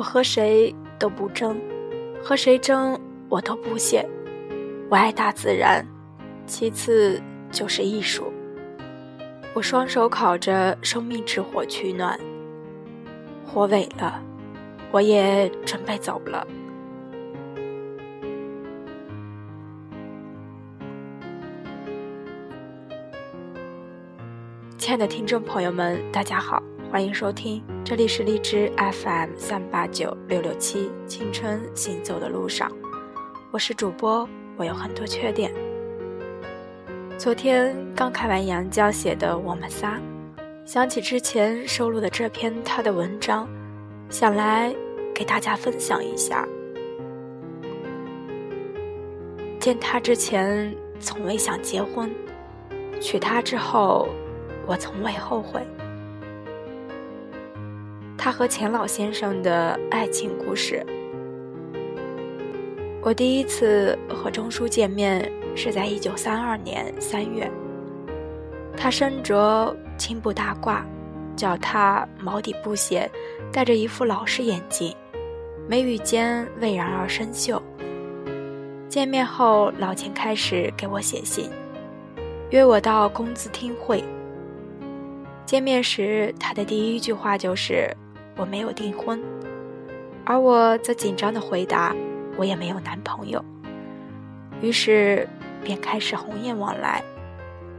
[0.00, 1.60] 我和谁都不争，
[2.22, 4.02] 和谁争我都不屑。
[4.88, 5.86] 我爱大自然，
[6.46, 7.20] 其次
[7.52, 8.32] 就是艺术。
[9.52, 12.18] 我双手烤着生命之火取暖，
[13.46, 14.22] 火萎了，
[14.90, 16.46] 我也准备走了。
[24.78, 32.70] 亲爱的听众朋友们，大家好，欢迎收听，这里是荔枝 FM 三八九六六七，青春行走的路上，
[33.50, 35.52] 我是主播，我有很多缺点。
[37.18, 39.98] 昨天刚看完杨绛写的《我们仨》，
[40.64, 43.48] 想起之前收录的这篇他的文章，
[44.08, 44.72] 想来
[45.14, 46.46] 给大家分享一下。
[49.58, 52.10] 见他之前从未想结婚，
[53.00, 54.08] 娶她之后，
[54.66, 55.60] 我从未后悔。
[58.22, 60.84] 他和钱老先生的爱情故事，
[63.00, 65.32] 我第一次和钟书见面。
[65.56, 67.50] 是在一九三二年三月，
[68.76, 70.82] 他身着青布大褂，
[71.34, 73.10] 脚踏毛底布鞋，
[73.52, 74.94] 戴着一副老式眼镜，
[75.68, 77.60] 眉宇间蔚然而生锈。
[78.88, 81.50] 见面后，老钱开始给我写信，
[82.50, 84.04] 约我到公子听会。
[85.44, 87.92] 见面时，他的第一句话就是
[88.40, 89.20] “我没有订婚”，
[90.24, 91.94] 而我则紧张的回答
[92.38, 93.44] ：“我也没有男朋友。”
[94.62, 95.28] 于是。
[95.62, 97.04] 便开始鸿雁往来，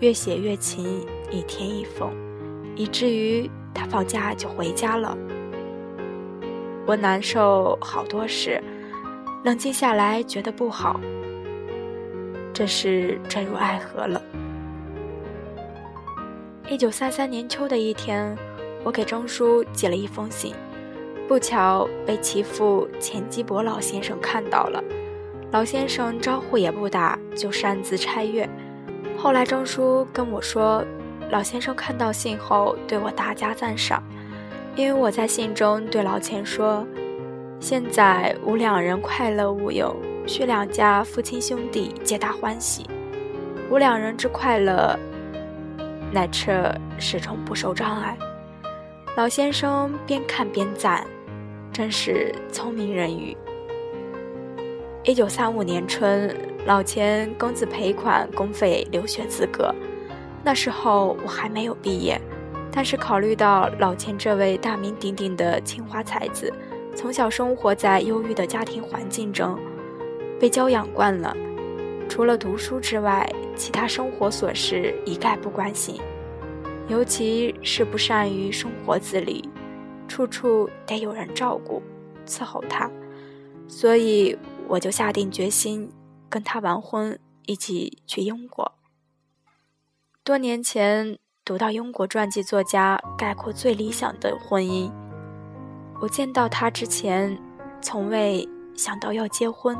[0.00, 2.10] 越写越勤，一天一封，
[2.74, 5.14] 以至于他放假就回家了。
[6.86, 8.58] 我难受好多时，
[9.44, 10.98] 冷静下来觉得不好，
[12.54, 14.22] 这是坠入爱河了。
[16.70, 18.34] 一九三三年秋的一天，
[18.86, 20.54] 我给钟书寄了一封信，
[21.26, 24.80] 不巧被其父钱基博老先生看到了。
[25.50, 28.48] 老先生招呼也不打，就擅自拆阅。
[29.18, 30.84] 后来钟书跟我说，
[31.32, 34.00] 老先生看到信后对我大加赞赏，
[34.76, 36.86] 因为我在信中对老钱说
[37.58, 39.96] ：“现在吾两人快乐无忧，
[40.28, 42.88] 需两家父亲兄弟皆大欢喜。
[43.68, 44.96] 吾两人之快乐，
[46.12, 48.16] 乃彻始终不受障碍。”
[49.16, 51.02] 老先生边看边赞
[51.72, 53.34] ：“真是聪明人语。”
[55.04, 59.74] 一九三五年春，老钱公子赔款公费留学资格。
[60.44, 62.20] 那时候我还没有毕业，
[62.70, 66.52] 但是考虑到老钱这位大名鼎鼎的清华才子，
[66.94, 69.58] 从小生活在忧郁的家庭环境中，
[70.38, 71.34] 被教养惯了，
[72.06, 75.98] 除了读书之外，其他生活琐事一概不关心，
[76.88, 79.48] 尤其是不善于生活自理，
[80.08, 81.82] 处处得有人照顾
[82.26, 82.90] 伺候他，
[83.68, 84.36] 所以。
[84.68, 85.92] 我就下定决心
[86.28, 88.72] 跟他完婚，一起去英国。
[90.24, 94.90] 多年前读到英国传记作家概括最理想的婚姻，
[96.00, 97.40] 我见到他之前，
[97.80, 99.78] 从未想到要结婚。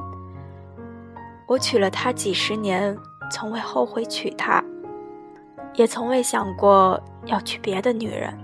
[1.48, 2.96] 我娶了她几十年，
[3.32, 4.62] 从未后悔娶她，
[5.76, 8.36] 也从未想过要娶别的女人。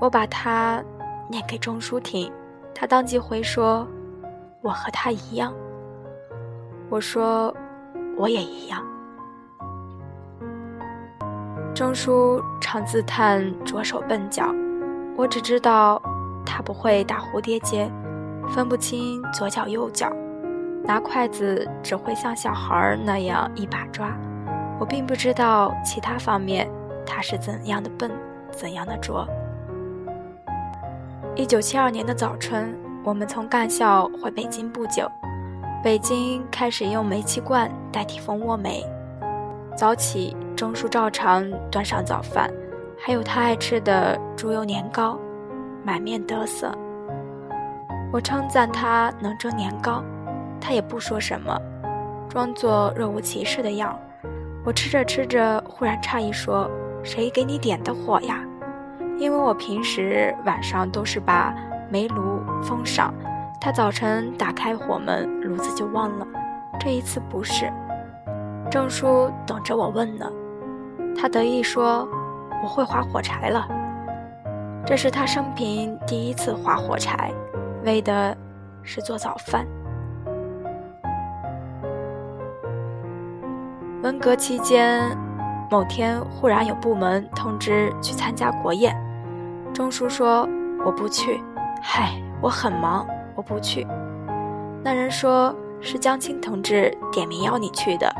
[0.00, 0.82] 我把她
[1.28, 2.32] 念给钟书听，
[2.74, 3.86] 他当即回说。
[4.62, 5.54] 我和他一样，
[6.90, 7.50] 我说
[8.18, 8.84] 我也一样。
[11.74, 14.54] 钟书常自叹着手笨脚，
[15.16, 15.98] 我只知道
[16.44, 17.90] 他不会打蝴蝶结，
[18.50, 20.12] 分不清左脚右脚，
[20.84, 24.14] 拿筷子只会像小孩那样一把抓。
[24.80, 26.66] 我并不知道其他方面
[27.06, 28.10] 他是怎样的笨，
[28.50, 29.28] 怎样的拙。
[31.36, 32.74] 一九七二年的早春。
[33.02, 35.10] 我们从干校回北京不久，
[35.82, 38.84] 北京开始用煤气罐代替蜂窝煤。
[39.74, 42.50] 早起，钟叔照常端上早饭，
[42.98, 45.18] 还有他爱吃的猪油年糕，
[45.82, 46.70] 满面得色。
[48.12, 50.04] 我称赞他能蒸年糕，
[50.60, 51.58] 他也不说什么，
[52.28, 53.98] 装作若无其事的样。
[54.70, 56.70] 我吃着吃着，忽然诧异说
[57.02, 58.38] ：“谁给你点的火呀？”
[59.18, 61.52] 因为我平时晚上都是把。
[61.90, 63.12] 煤炉封上，
[63.60, 66.26] 他早晨打开火门，炉子就忘了。
[66.78, 67.68] 这一次不是，
[68.70, 70.30] 郑叔等着我问呢。
[71.20, 72.08] 他得意说
[72.62, 73.66] ：“我会划火柴了。”
[74.86, 77.32] 这是他生平第一次划火柴，
[77.82, 78.36] 为的
[78.84, 79.66] 是做早饭。
[84.02, 85.14] 文革期间，
[85.70, 88.96] 某天忽然有部门通知去参加国宴，
[89.74, 90.48] 钟书说
[90.86, 91.38] ：“我不去。”
[91.82, 93.86] 嗨，我很忙，我不去。”
[94.82, 98.10] 那人说：“是江青同志点名要你去的。”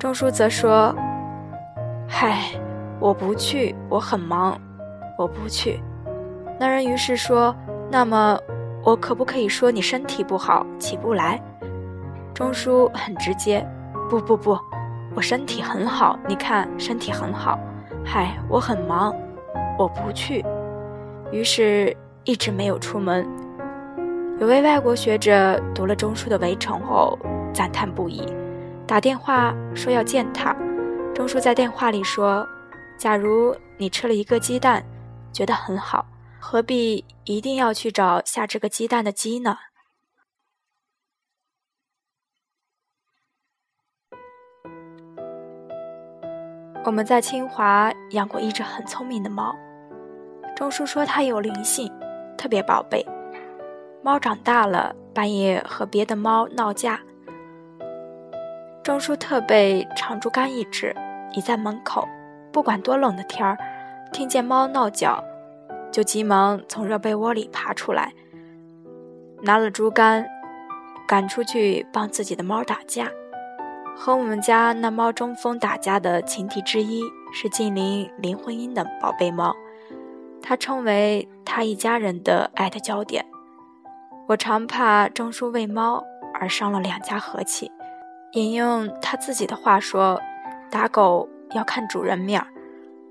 [0.00, 0.92] 钟叔则说
[2.10, 2.40] ：“嗨，
[2.98, 4.60] 我不去，我很忙，
[5.16, 5.80] 我不去。”
[6.58, 7.54] 那人于是说
[7.88, 8.36] ：“那么，
[8.82, 11.40] 我可不可以说你身体不好，起不来？”
[12.34, 13.64] 钟叔很直接
[14.10, 14.58] ：“不不不，
[15.14, 17.56] 我身体很好，你看身体很好。
[18.04, 19.14] 嗨，我很忙，
[19.78, 20.44] 我不去。”
[21.30, 23.24] 于是，一直没有出门。
[24.40, 27.16] 有位外国学者读了钟书的《围城》后，
[27.54, 28.26] 赞叹不已。
[28.84, 30.52] 打电话说要见他，
[31.14, 32.44] 钟叔在电话里说
[32.98, 34.84] ：“假如你吃了一个鸡蛋，
[35.32, 36.04] 觉得很好，
[36.40, 39.56] 何必一定要去找下这个鸡蛋的鸡呢？”
[46.82, 49.54] 我们在清华养过一只很聪明的猫，
[50.56, 51.92] 钟叔说它有灵性，
[52.38, 53.06] 特别宝贝。
[54.02, 56.98] 猫长大了，半夜和别的猫闹架。
[58.82, 60.96] 钟叔特备长竹竿一只，
[61.34, 62.08] 倚在门口，
[62.50, 63.58] 不管多冷的天儿，
[64.10, 65.22] 听见猫闹叫，
[65.92, 68.14] 就急忙从热被窝里爬出来，
[69.42, 70.26] 拿了竹竿，
[71.06, 73.10] 赶出去帮自己的猫打架。
[73.96, 77.02] 和我们家那猫中风打架的情敌之一
[77.32, 79.54] 是近邻林徽因的宝贝猫，
[80.42, 83.24] 它成为他一家人的爱的焦点。
[84.26, 86.02] 我常怕钟叔为猫
[86.34, 87.70] 而伤了两家和气。
[88.34, 90.20] 引用他自己的话说
[90.70, 92.46] ：“打狗要看主人面儿，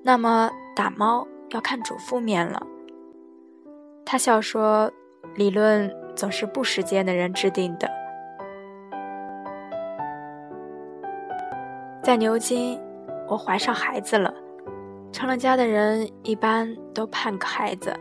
[0.01, 2.65] 那么打猫要看主妇面了。”
[4.05, 4.89] 他笑说
[5.35, 7.91] ：“理论总是不实践的人制定的。”
[12.09, 12.75] 在牛津，
[13.27, 14.33] 我怀上孩子了，
[15.11, 17.93] 成了家的人一般都盼个孩子，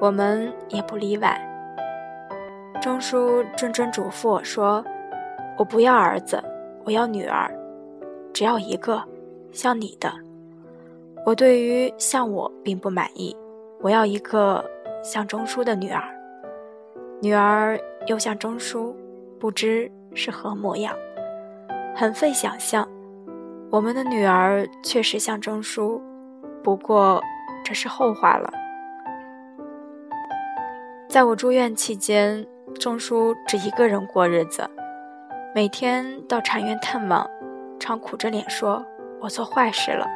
[0.00, 1.36] 我们也不例外。
[2.80, 4.84] 钟叔谆谆嘱咐我说。
[5.58, 6.40] 我不要儿子，
[6.84, 7.52] 我要女儿，
[8.32, 9.02] 只要一个，
[9.50, 10.08] 像你的。
[11.26, 13.36] 我对于像我并不满意，
[13.80, 14.64] 我要一个
[15.02, 16.04] 像钟书的女儿，
[17.20, 18.96] 女儿又像钟书，
[19.40, 20.94] 不知是何模样，
[21.92, 22.88] 很费想象。
[23.72, 25.98] 我们的女儿确实像钟书，
[26.62, 27.22] 不过
[27.64, 28.52] 这是后话了。
[31.08, 32.46] 在我住院期间，
[32.78, 34.68] 钟书只一个人过日子。
[35.54, 37.26] 每天到禅院探望，
[37.80, 38.84] 常苦着脸说
[39.22, 40.06] ：“我做坏事了。”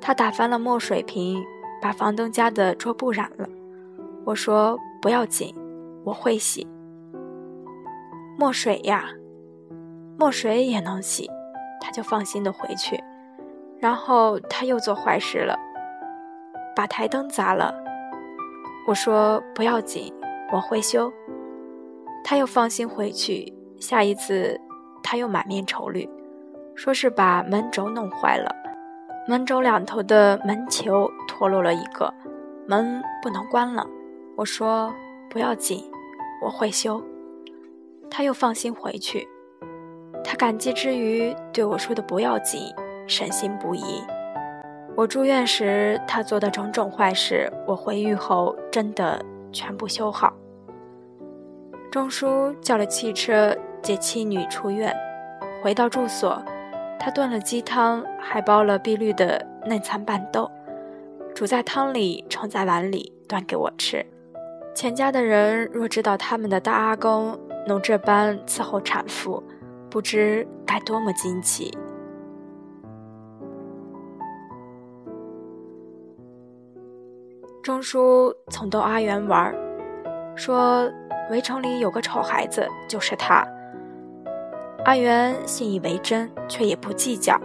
[0.00, 1.44] 他打翻了墨水瓶，
[1.82, 3.46] 把房东家的桌布染了。
[4.24, 5.54] 我说：“不要紧，
[6.04, 6.66] 我会洗。”
[8.40, 9.10] 墨水呀，
[10.18, 11.30] 墨水也能洗，
[11.80, 13.02] 他就放心的回去。
[13.78, 15.56] 然后他又做坏事了，
[16.76, 17.74] 把台灯砸了。
[18.86, 20.12] 我说：“不要紧，
[20.52, 21.10] 我会修。”
[22.22, 23.52] 他又放心回去。
[23.78, 24.60] 下一次，
[25.02, 26.06] 他又满面愁虑，
[26.74, 28.54] 说是把门轴弄坏了，
[29.26, 32.12] 门轴两头的门球脱落了一个，
[32.66, 33.86] 门不能关了。
[34.36, 34.92] 我说
[35.30, 35.90] 不要紧，
[36.42, 37.02] 我会修。
[38.10, 39.26] 他又放心回去。
[40.24, 42.72] 他感激之余对我说的不要紧，
[43.06, 44.02] 省心不疑。
[44.96, 50.32] 我住院时他做的种种坏事，我回狱后真的全部修好。
[51.90, 53.56] 钟叔叫了汽车。
[53.82, 54.94] 接妻女出院，
[55.62, 56.42] 回到住所，
[56.98, 60.50] 他炖了鸡汤，还煲了碧绿的嫩蚕拌豆，
[61.34, 64.04] 煮在汤里，盛在碗里，端给我吃。
[64.74, 67.34] 钱家的人若知道他们的大阿公
[67.66, 69.42] 能这般伺候产妇，
[69.90, 71.76] 不知该多么惊奇。
[77.62, 79.54] 钟叔曾逗阿元玩，
[80.34, 80.90] 说
[81.30, 83.46] 围城里有个丑孩子，就是他。
[84.84, 87.38] 阿元信以为真，却也不计较。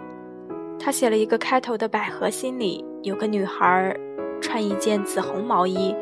[0.80, 3.94] 他写了一个开头的百合心里有个女孩，
[4.40, 5.94] 穿一件紫红毛衣。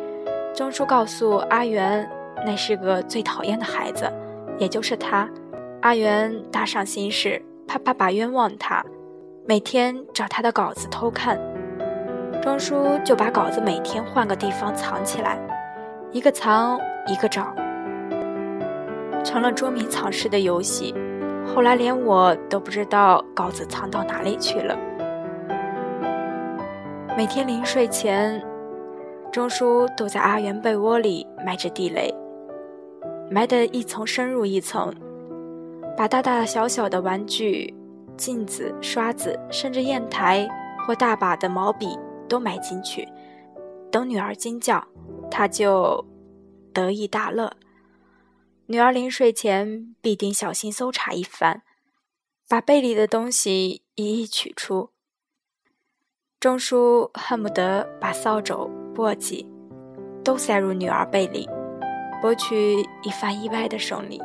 [0.53, 2.07] 钟叔告诉阿元，
[2.45, 4.07] 那是个最讨厌的孩子，
[4.59, 5.27] 也就是他。
[5.84, 8.82] 阿元搭上心事，怕爸爸冤枉他，
[9.46, 11.38] 每天找他的稿子偷看。
[12.42, 15.38] 钟叔就把稿子每天换个地方藏起来，
[16.13, 17.54] 一个藏，一个找，
[19.25, 20.96] 成了捉迷藏式的游戏。
[21.46, 24.78] 后来连我都不知道稿子藏到哪里去了。
[27.18, 28.42] 每天临睡前，
[29.34, 32.10] 钟叔都在阿元被窝里埋着地雷，
[33.30, 34.94] 埋得一层深入一层，
[35.95, 37.73] 把大大小小的玩具、
[38.17, 40.47] 镜子、刷子，甚至砚台
[40.88, 41.97] 或大把的毛笔
[42.27, 43.07] 都埋进去。
[43.91, 44.88] 等女儿惊叫，
[45.29, 46.03] 他就
[46.73, 47.55] 得意大乐。
[48.65, 51.62] 女儿临睡前必定小心搜查一番，
[52.47, 54.89] 把被里的东西一一取出。
[56.39, 59.45] 钟叔恨不得把扫帚、簸箕
[60.23, 61.47] 都塞入女儿被里，
[62.21, 64.19] 博取一番意外的胜利。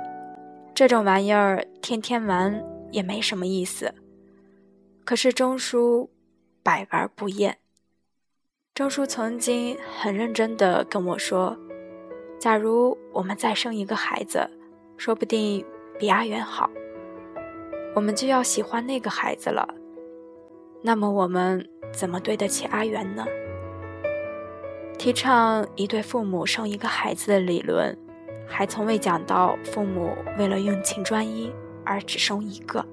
[0.78, 3.92] 这种玩意儿天天玩也没什么意思。
[5.04, 6.08] 可是钟叔
[6.62, 7.58] 百玩不厌。
[8.74, 11.58] 钟叔曾经很认真地跟我说
[12.38, 14.48] ：“假如我们再生一个孩子，
[14.96, 15.66] 说不定
[15.98, 16.70] 比阿元好，
[17.96, 19.68] 我们就要喜欢那个孩子了。
[20.80, 23.26] 那么我们……”怎么对得起阿元呢？
[24.96, 27.98] 提倡一对父母生一个孩子的理论，
[28.48, 31.52] 还从未讲到父母为了用情专一
[31.84, 32.84] 而只生一个。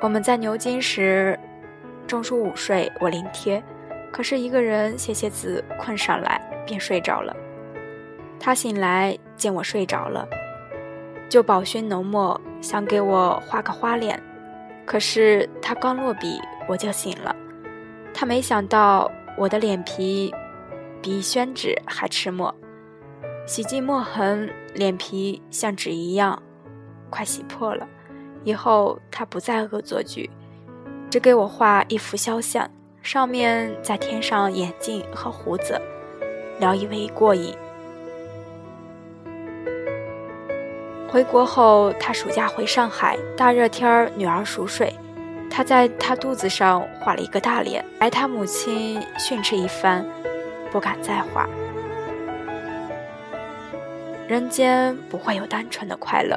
[0.00, 1.38] 我们在牛津时，
[2.06, 3.62] 钟书午睡，我临贴，
[4.10, 7.36] 可是一个人写写字，困上来便睡着了。
[8.40, 10.26] 他醒来见我睡着了，
[11.28, 14.20] 就饱熏浓墨，想给我画个花脸，
[14.84, 16.40] 可是他刚落笔。
[16.68, 17.34] 我就醒了，
[18.14, 20.32] 他没想到我的脸皮
[21.02, 22.54] 比宣纸还吃墨，
[23.46, 26.40] 洗尽墨痕，脸皮像纸一样，
[27.10, 27.86] 快洗破了。
[28.44, 30.30] 以后他不再恶作剧，
[31.10, 32.68] 只给我画一幅肖像，
[33.02, 35.80] 上面再添上眼镜和胡子，
[36.58, 37.54] 聊以为过瘾。
[41.08, 44.94] 回国后，他暑假回上海，大热天儿，女儿熟睡。
[45.50, 50.06] 他在他肚子上画了一个大脸，挨他母亲训斥一番，
[50.70, 51.46] 不敢再画。
[54.32, 56.34] 人间不会有单纯的快乐，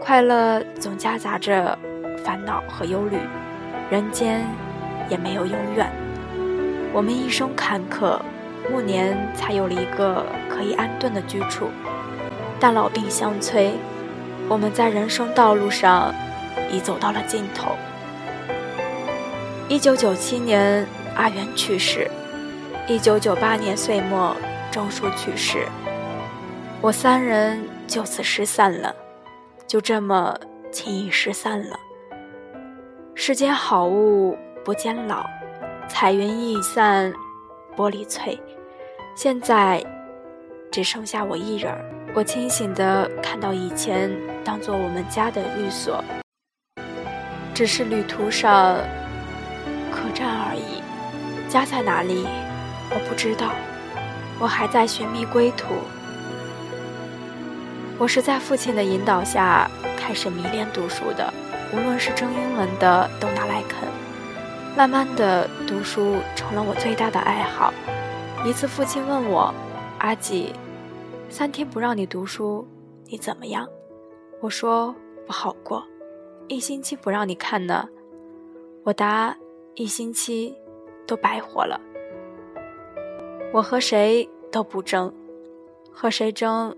[0.00, 1.78] 快乐总夹杂着
[2.24, 3.18] 烦恼和忧虑，
[3.90, 4.46] 人间
[5.10, 5.92] 也没有永远。
[6.90, 8.18] 我们一生坎坷，
[8.70, 11.68] 暮年才有了一个可以安顿的居处，
[12.58, 13.74] 但老病相催，
[14.48, 16.14] 我们在人生道路上
[16.70, 17.72] 已走到了尽头。
[19.68, 22.08] 一九九七年，阿元去世；
[22.88, 24.34] 一九九八年岁末，
[24.70, 25.66] 钟叔去世。
[26.82, 28.92] 我三人就此失散了，
[29.68, 30.36] 就这么
[30.72, 31.78] 轻易失散了。
[33.14, 35.24] 世间好物不坚老，
[35.86, 37.12] 彩云易散
[37.76, 38.36] 玻璃脆。
[39.14, 39.80] 现在
[40.72, 41.72] 只剩下我一人
[42.16, 44.10] 我清醒地看到以前
[44.42, 46.02] 当做我们家的寓所，
[47.54, 48.76] 只是旅途上。
[49.92, 50.82] 客栈而已，
[51.48, 52.26] 家在哪里？
[52.90, 53.52] 我不知道，
[54.40, 55.74] 我还在寻觅归途。
[58.02, 61.32] 我是在父亲的引导下开始迷恋读书的，
[61.72, 63.88] 无论是中英文的都拿来啃。
[64.76, 67.72] 慢慢的，读书成了我最大的爱好。
[68.44, 69.54] 一次，父亲问我
[70.02, 70.52] ：“阿吉，
[71.28, 72.66] 三天不让你读书，
[73.06, 73.68] 你怎么样？”
[74.42, 74.92] 我说
[75.24, 75.86] ：“不好过。”
[76.48, 77.88] 一星期不让你看呢？
[78.82, 79.36] 我答。
[79.76, 80.52] 一星期
[81.06, 81.80] 都白活了。
[83.52, 85.14] 我和谁都不争，
[85.92, 86.76] 和谁争，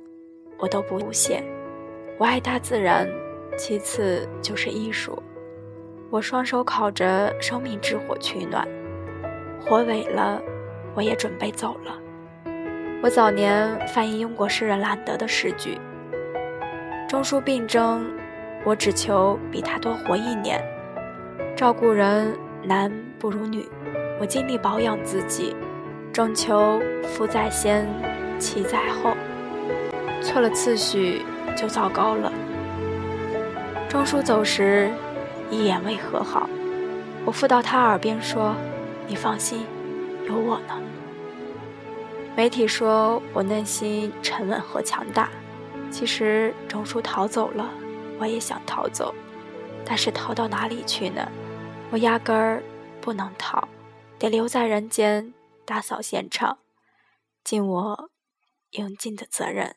[0.58, 1.42] 我都不屑。
[2.18, 3.08] 我爱大自然，
[3.56, 5.22] 其次就是艺术。
[6.10, 8.66] 我双手烤着生命之火取暖，
[9.60, 10.40] 火萎了，
[10.94, 11.98] 我也准备走了。
[13.02, 15.78] 我早年翻译英国诗人兰德的诗句。
[17.08, 18.04] 中书病征，
[18.64, 20.62] 我只求比他多活一年，
[21.56, 22.34] 照顾人。
[22.66, 23.68] 男不如女，
[24.18, 25.54] 我尽力保养自己，
[26.10, 27.86] 终求夫在先，
[28.38, 29.14] 妻在后。
[30.24, 31.22] 错了次序
[31.54, 32.32] 就糟糕了。
[33.88, 34.90] 钟叔走时，
[35.50, 36.48] 一眼未和好，
[37.26, 38.56] 我附到他耳边说
[39.06, 39.64] ：“你放心，
[40.26, 40.82] 有我呢。”
[42.34, 45.30] 媒体说我内心沉稳和强大，
[45.90, 47.70] 其实钟叔逃走了，
[48.18, 49.14] 我也想逃走，
[49.84, 51.30] 但是逃到哪里去呢？
[51.90, 52.62] 我压根儿
[53.00, 53.68] 不能逃，
[54.18, 55.32] 得留在人间
[55.64, 56.58] 打扫现场，
[57.44, 58.10] 尽我
[58.70, 59.76] 应尽的责任。